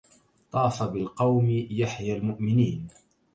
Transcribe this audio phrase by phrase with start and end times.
[0.51, 2.87] طاف بالقوم يحيي المؤمنين